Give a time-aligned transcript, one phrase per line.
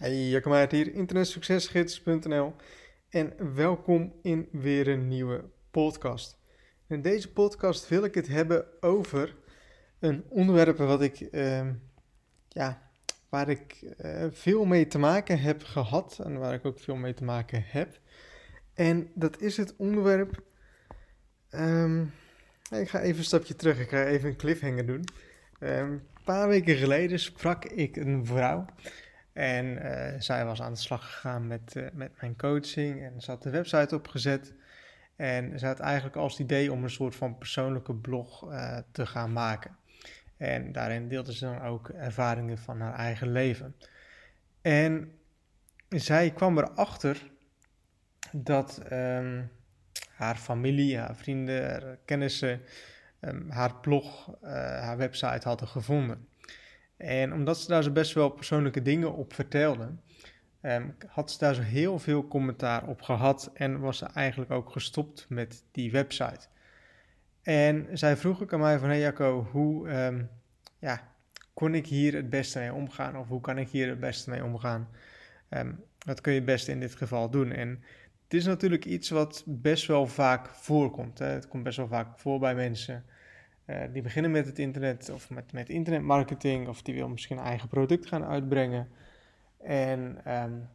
[0.00, 2.54] Hey, Jacco Maart hier, internetsuccesgids.nl
[3.08, 6.38] en welkom in weer een nieuwe podcast.
[6.88, 9.36] In deze podcast wil ik het hebben over
[9.98, 11.72] een onderwerp wat ik, ehm,
[12.48, 12.90] ja,
[13.28, 17.14] waar ik uh, veel mee te maken heb gehad en waar ik ook veel mee
[17.14, 18.00] te maken heb.
[18.74, 20.42] En dat is het onderwerp,
[21.50, 22.12] um,
[22.70, 25.04] ik ga even een stapje terug, ik ga even een cliffhanger doen.
[25.60, 28.66] Um, een paar weken geleden sprak ik een vrouw
[29.32, 33.30] en uh, zij was aan de slag gegaan met, uh, met mijn coaching en ze
[33.30, 34.54] had de website opgezet.
[35.16, 39.32] En ze had eigenlijk als idee om een soort van persoonlijke blog uh, te gaan
[39.32, 39.76] maken.
[40.36, 43.76] En daarin deelde ze dan ook ervaringen van haar eigen leven.
[44.62, 45.12] En
[45.88, 47.30] zij kwam erachter
[48.32, 49.50] dat um,
[50.10, 52.60] haar familie, haar vrienden, haar kennissen
[53.20, 56.28] um, haar blog, haar website hadden gevonden.
[57.00, 59.90] En omdat ze daar zo best wel persoonlijke dingen op vertelde,
[60.62, 64.70] um, had ze daar zo heel veel commentaar op gehad en was ze eigenlijk ook
[64.70, 66.46] gestopt met die website.
[67.42, 70.30] En zij vroeg ook aan mij van, hey Jacco, hoe um,
[70.78, 71.08] ja,
[71.54, 73.16] kon ik hier het beste mee omgaan?
[73.16, 74.88] Of hoe kan ik hier het beste mee omgaan?
[75.50, 77.52] Um, wat kun je het beste in dit geval doen?
[77.52, 77.68] En
[78.24, 81.18] het is natuurlijk iets wat best wel vaak voorkomt.
[81.18, 81.26] Hè?
[81.26, 83.04] Het komt best wel vaak voor bij mensen.
[83.66, 87.44] Uh, die beginnen met het internet of met, met internetmarketing of die wil misschien een
[87.44, 88.88] eigen product gaan uitbrengen.
[89.58, 90.68] En um,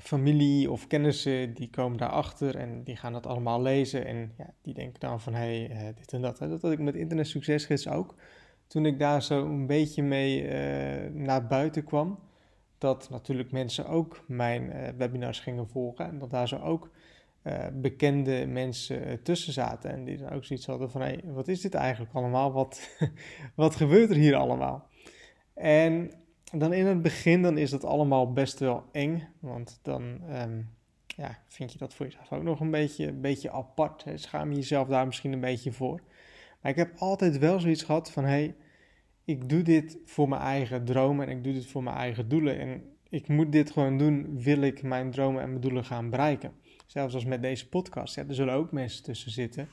[0.00, 4.74] familie of kennissen die komen daarachter en die gaan dat allemaal lezen en ja, die
[4.74, 6.38] denken dan van hé, hey, uh, dit en dat.
[6.38, 8.14] Dat had ik met Internet Succesgids ook.
[8.66, 12.18] Toen ik daar zo een beetje mee uh, naar buiten kwam,
[12.78, 16.90] dat natuurlijk mensen ook mijn webinars gingen volgen en dat daar zo ook
[17.46, 19.90] uh, bekende mensen tussen zaten.
[19.90, 22.52] En die dan ook zoiets hadden van, hé, hey, wat is dit eigenlijk allemaal?
[22.52, 22.90] Wat,
[23.54, 24.88] wat gebeurt er hier allemaal?
[25.54, 26.10] En
[26.52, 29.28] dan in het begin, dan is dat allemaal best wel eng.
[29.40, 30.02] Want dan
[30.42, 30.68] um,
[31.06, 34.04] ja, vind je dat voor jezelf ook nog een beetje, een beetje apart.
[34.14, 36.00] Schaam je jezelf daar misschien een beetje voor.
[36.60, 38.54] Maar ik heb altijd wel zoiets gehad van, hé, hey,
[39.24, 42.58] ik doe dit voor mijn eigen dromen en ik doe dit voor mijn eigen doelen.
[42.58, 46.52] En ik moet dit gewoon doen, wil ik mijn dromen en mijn doelen gaan bereiken.
[46.86, 48.16] Zelfs als met deze podcast.
[48.16, 49.68] Er zullen ook mensen tussen zitten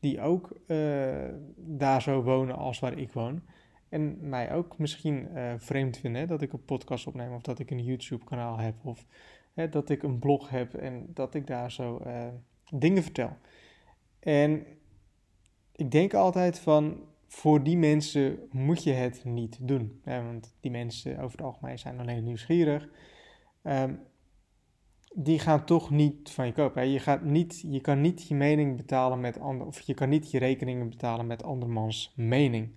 [0.00, 3.42] die ook uh, daar zo wonen als waar ik woon.
[3.88, 7.58] En mij ook misschien uh, vreemd vinden hè, dat ik een podcast opneem of dat
[7.58, 9.06] ik een YouTube-kanaal heb of
[9.54, 12.26] hè, dat ik een blog heb en dat ik daar zo uh,
[12.70, 13.36] dingen vertel.
[14.20, 14.66] En
[15.72, 17.00] ik denk altijd van
[17.34, 20.00] voor die mensen moet je het niet doen.
[20.02, 22.88] Hè, want die mensen over het algemeen zijn alleen nieuwsgierig.
[23.62, 24.00] Um,
[25.14, 26.88] die gaan toch niet van je kopen.
[26.88, 30.30] Je, gaat niet, je kan niet je mening betalen met ander, of je kan niet
[30.30, 32.70] je rekeningen betalen met andermans mening.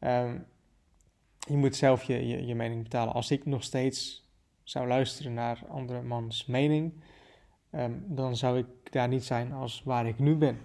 [0.00, 0.46] Um,
[1.38, 3.14] je moet zelf je, je, mening betalen.
[3.14, 4.28] Als ik nog steeds
[4.62, 6.92] zou luisteren naar andermans mening,
[7.70, 10.58] um, dan zou ik daar niet zijn als waar ik nu ben.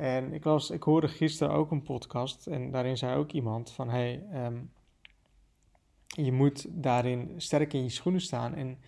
[0.00, 3.88] En ik, was, ik hoorde gisteren ook een podcast en daarin zei ook iemand van
[3.88, 4.72] hey, um,
[6.06, 8.78] je moet daarin sterk in je schoenen staan en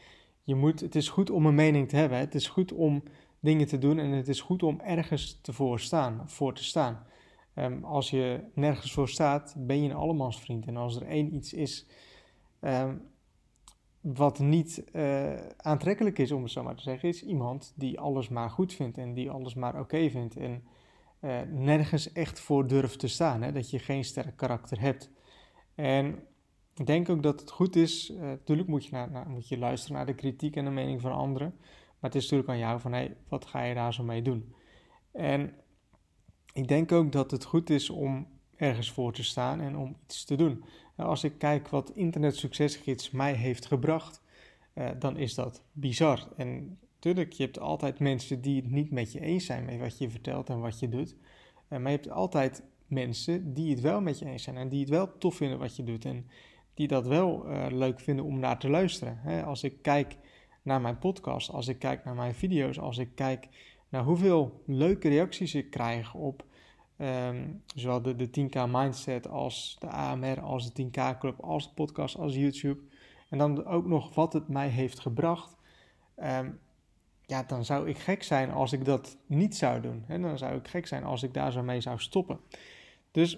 [0.42, 2.18] je moet, het is goed om een mening te hebben.
[2.18, 3.02] Het is goed om
[3.40, 7.06] dingen te doen en het is goed om ergens te voor, staan, voor te staan.
[7.54, 10.66] Um, als je nergens voor staat, ben je een allemansvriend.
[10.66, 11.86] En als er één iets is
[12.60, 13.02] um,
[14.00, 18.28] wat niet uh, aantrekkelijk is, om het zo maar te zeggen, is iemand die alles
[18.28, 20.36] maar goed vindt en die alles maar oké vindt.
[20.36, 20.64] En
[21.24, 23.42] uh, nergens echt voor durft te staan.
[23.42, 23.52] Hè?
[23.52, 25.10] Dat je geen sterk karakter hebt.
[25.74, 26.18] En
[26.74, 28.10] ik denk ook dat het goed is.
[28.10, 31.00] Uh, natuurlijk moet je, naar, naar, moet je luisteren naar de kritiek en de mening
[31.00, 31.54] van anderen.
[31.58, 34.54] Maar het is natuurlijk aan jou van hey, wat ga je daar zo mee doen?
[35.12, 35.54] En
[36.52, 40.24] ik denk ook dat het goed is om ergens voor te staan en om iets
[40.24, 40.64] te doen.
[40.96, 44.22] Nou, als ik kijk wat Internet Succesgids mij heeft gebracht,
[44.74, 46.28] uh, dan is dat bizar.
[46.36, 49.98] En natuurlijk, je hebt altijd mensen die het niet met je eens zijn met wat
[49.98, 51.14] je vertelt en wat je doet.
[51.68, 54.80] Uh, maar je hebt altijd mensen die het wel met je eens zijn en die
[54.80, 56.04] het wel tof vinden wat je doet.
[56.04, 56.26] En
[56.74, 59.44] die dat wel uh, leuk vinden om naar te luisteren.
[59.44, 60.16] Als ik kijk
[60.62, 63.48] naar mijn podcast, als ik kijk naar mijn video's, als ik kijk
[63.88, 66.44] naar hoeveel leuke reacties ik krijg op
[66.98, 71.74] um, zowel de, de 10k Mindset als de AMR, als de 10k Club, als de
[71.74, 72.80] podcast, als YouTube.
[73.30, 75.56] En dan ook nog wat het mij heeft gebracht.
[76.16, 76.60] Um,
[77.32, 80.04] ja, dan zou ik gek zijn als ik dat niet zou doen.
[80.06, 80.20] Hè?
[80.20, 82.40] Dan zou ik gek zijn als ik daar zo mee zou stoppen.
[83.10, 83.34] Dus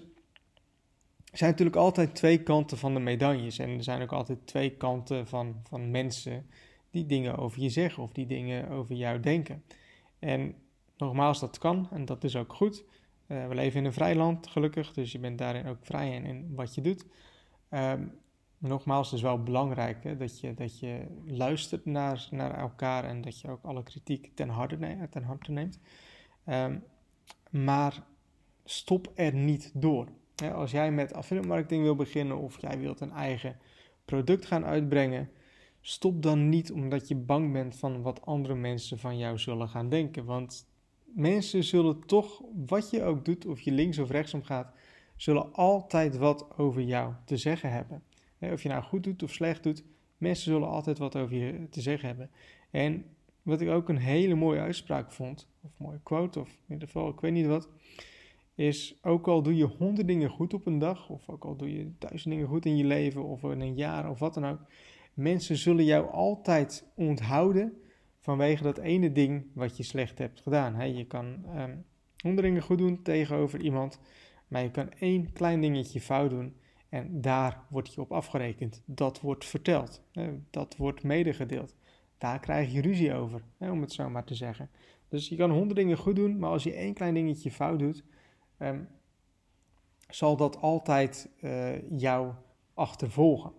[1.31, 3.59] er zijn natuurlijk altijd twee kanten van de medailles.
[3.59, 6.49] En er zijn ook altijd twee kanten van, van mensen
[6.89, 9.63] die dingen over je zeggen of die dingen over jou denken.
[10.19, 10.55] En
[10.97, 12.83] nogmaals, dat kan en dat is ook goed.
[13.27, 16.25] Uh, we leven in een vrij land, gelukkig, dus je bent daarin ook vrij in,
[16.25, 17.05] in wat je doet.
[17.69, 18.11] Um,
[18.67, 23.21] nogmaals, het is wel belangrijk hè, dat, je, dat je luistert naar, naar elkaar en
[23.21, 25.79] dat je ook alle kritiek ten harte, neemt, ten harte neemt.
[26.47, 26.83] Um,
[27.49, 28.03] maar
[28.63, 30.07] stop er niet door.
[30.53, 33.57] als jij met affiliate marketing wil beginnen of jij wilt een eigen
[34.05, 35.29] product gaan uitbrengen,
[35.81, 39.89] stop dan niet omdat je bang bent van wat andere mensen van jou zullen gaan
[39.89, 40.25] denken.
[40.25, 40.67] Want
[41.03, 44.73] mensen zullen toch, wat je ook doet, of je links of rechtsom gaat,
[45.15, 48.03] zullen altijd wat over jou te zeggen hebben.
[48.51, 49.83] Of je nou goed doet of slecht doet,
[50.17, 52.29] mensen zullen altijd wat over je te zeggen hebben.
[52.71, 53.05] En
[53.41, 56.87] wat ik ook een hele mooie uitspraak vond, of een mooie quote, of in ieder
[56.87, 57.69] geval, ik weet niet wat,
[58.55, 61.77] is ook al doe je honderd dingen goed op een dag, of ook al doe
[61.77, 64.59] je duizend dingen goed in je leven, of in een jaar, of wat dan ook,
[65.13, 67.77] mensen zullen jou altijd onthouden
[68.19, 70.95] vanwege dat ene ding wat je slecht hebt gedaan.
[70.95, 71.25] je kan
[71.55, 71.85] um,
[72.17, 73.99] honderd dingen goed doen tegenover iemand,
[74.47, 76.55] maar je kan één klein dingetje fout doen
[76.95, 78.81] en daar wordt je op afgerekend.
[78.85, 80.01] Dat wordt verteld,
[80.49, 81.75] dat wordt medegedeeld.
[82.17, 84.69] Daar krijg je ruzie over, om het zo maar te zeggen.
[85.09, 88.03] Dus je kan honderd dingen goed doen, maar als je één klein dingetje fout doet,
[88.57, 88.83] Ehm,
[90.09, 92.33] zal dat altijd uh, jou
[92.73, 93.51] achtervolgen.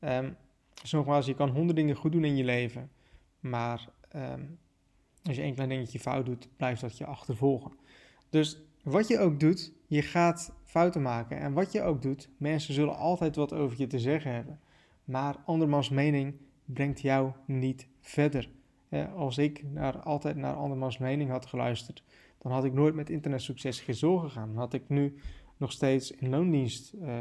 [0.00, 0.36] Um,
[0.82, 2.90] dus nogmaals, je kan honderd dingen goed doen in je leven,
[3.40, 4.44] maar ehm,
[5.22, 7.72] als je één klein dingetje fout doet, blijft dat je achtervolgen.
[8.30, 11.38] Dus wat je ook doet, je gaat fouten maken.
[11.38, 14.60] En wat je ook doet, mensen zullen altijd wat over je te zeggen hebben.
[15.04, 16.34] Maar andermans mening
[16.64, 18.50] brengt jou niet verder.
[19.14, 22.04] als ik naar, altijd naar andermans mening had geluisterd,
[22.38, 24.48] dan had ik nooit met internetsucces gezorgd gegaan.
[24.48, 25.18] Dan had ik nu
[25.56, 27.20] nog steeds in loondienst uh,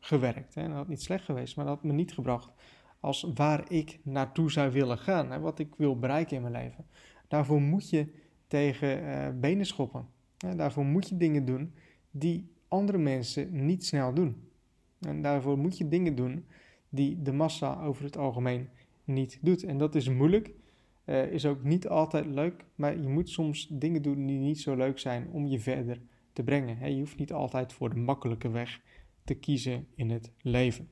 [0.00, 0.54] gewerkt.
[0.54, 0.66] Hè.
[0.66, 2.52] Dat had niet slecht geweest, maar dat had me niet gebracht
[3.00, 5.30] als waar ik naartoe zou willen gaan.
[5.30, 6.86] Hè, wat ik wil bereiken in mijn leven.
[7.28, 8.14] Daarvoor moet je
[8.46, 10.08] tegen uh, benen schoppen.
[10.56, 11.74] Daarvoor moet je dingen doen
[12.10, 14.48] die andere mensen niet snel doen.
[15.00, 16.44] En daarvoor moet je dingen doen
[16.88, 18.68] die de massa over het algemeen
[19.04, 19.64] niet doet.
[19.64, 20.50] En dat is moeilijk.
[21.04, 24.76] Uh, is ook niet altijd leuk, maar je moet soms dingen doen die niet zo
[24.76, 26.00] leuk zijn om je verder
[26.32, 26.94] te brengen.
[26.94, 28.80] je hoeft niet altijd voor de makkelijke weg
[29.24, 30.88] te kiezen in het leven.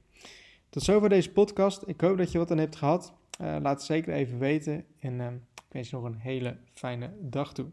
[0.68, 1.82] Tot zover deze podcast.
[1.86, 3.14] Ik hoop dat je wat aan hebt gehad.
[3.40, 7.12] Uh, laat het zeker even weten en uh, ik wens je nog een hele fijne
[7.20, 7.66] dag toe.